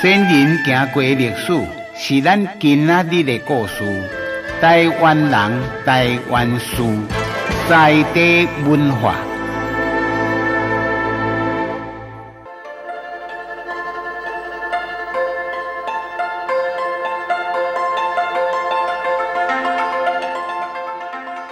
[0.00, 1.52] 先人行过历史，
[1.96, 3.84] 是咱今仔日的故事。
[4.60, 6.82] 台湾人，台湾事，
[7.68, 9.14] 在地文化。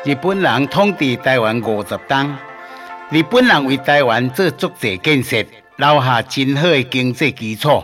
[0.05, 2.37] 日本人统治台湾五十冬，
[3.11, 5.45] 日本人为台湾做足济建设，
[5.77, 7.83] 留下真好的经济基础。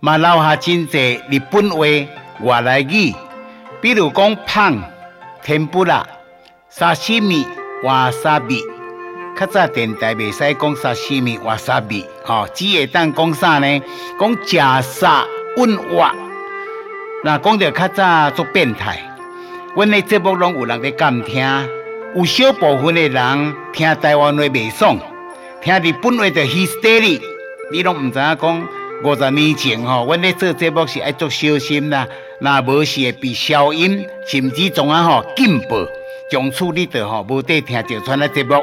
[0.00, 1.78] 嘛留下真济日本话
[2.40, 3.14] 外来语，
[3.80, 4.82] 比如讲胖、
[5.42, 6.06] 天妇罗、
[6.68, 7.46] 沙西米、
[7.82, 8.60] 瓦萨比。
[9.36, 13.82] 较早电台袂使讲沙西米、瓦萨比，吼，只会当讲啥呢？
[14.20, 14.32] 讲
[14.82, 15.24] 食沙
[15.56, 16.14] 问瓦。
[17.24, 19.00] 那讲着较早做变态，
[19.74, 21.68] 阮的节目拢有人在监听，
[22.14, 24.96] 有小部分的人听台湾话袂爽，
[25.64, 27.18] 听日本话就 hysteri，
[27.72, 28.68] 你拢毋知影讲。
[29.02, 32.06] 五十年前吼，阮咧做节目是爱做小心啦，
[32.38, 35.86] 若无是会被消音，甚至总啊吼禁播，
[36.30, 38.54] 从此你着吼无得听这串的节目。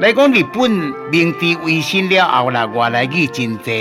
[0.00, 0.70] 来讲日本
[1.10, 3.72] 明治维新了后啦，外来语真多，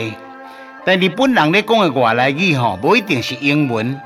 [0.86, 4.00] 但日本人咧讲的外来语吼，无一定是英文。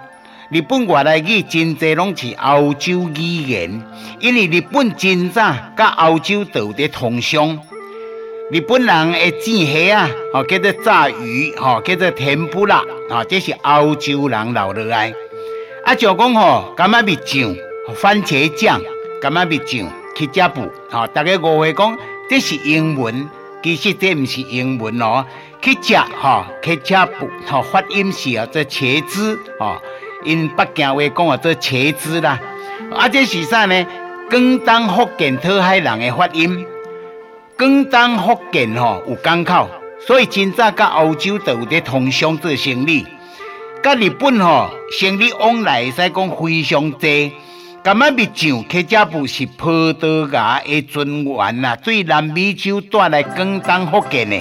[0.50, 3.82] 日本外来语真济拢是欧洲语言，
[4.22, 7.60] 因为日本真早甲欧洲都有咧通商。
[8.50, 15.14] 日本人的煮虾啊，吼叫做炸鱼，吼叫做天妇辣，吼这是欧洲人留落来。
[15.84, 17.54] 啊，就讲吼，柑仔蜜酱、
[17.94, 18.82] 番茄酱、
[19.22, 21.98] 柑仔蜜酱、ketchup 加布，吼大家误会讲
[22.30, 23.28] 这是英文，
[23.62, 25.26] 其实这唔是英文哦。
[25.62, 29.82] 去加吼 ketchup 加布，吼发音是啊这茄子，吼
[30.28, 32.40] 因北京话讲啊做茄子啦。
[32.96, 33.86] 啊，这是啥呢？
[34.30, 36.66] 广东福建讨海人的发音。
[37.58, 39.70] 广东福建吼有港口，
[40.06, 43.06] 所以真早甲欧洲都有咧通商做生意。
[43.82, 47.32] 甲日本吼生意往来会使讲非常济。
[47.84, 54.38] 柑仔蜜酱客家布是葡萄牙的尊源呐，对南美洲带来广东福建的。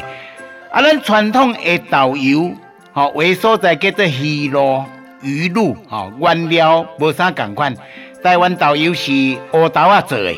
[0.72, 2.53] 啊，咱传统的导游
[2.93, 4.84] 吼，为所在叫做鱼露、
[5.26, 7.75] 鱼露吼，原料无啥共款。
[8.22, 9.10] 台湾豆油是
[9.53, 10.32] 乌豆仔做的。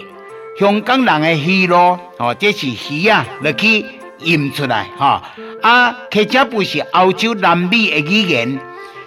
[0.59, 3.85] 香港人的鱼露，哦，这是鱼啊，落去
[4.21, 5.23] 腌出来，哈
[5.63, 8.59] 啊，客家不是欧洲南美的语言。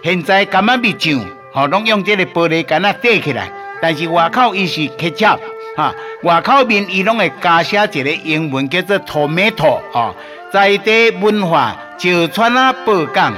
[0.03, 1.19] 现在柑仔蜜酱，
[1.53, 5.37] 哦，拢用这个玻璃干啊堆起来，但是外口伊是客家，
[5.75, 5.93] 哈，
[6.23, 10.15] 外口面伊拢会加写一个英文叫做 tomato，哦，
[10.53, 13.33] 在地文化，就川啊，宝港